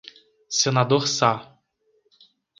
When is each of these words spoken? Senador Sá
Senador 0.49 1.05
Sá 1.07 1.61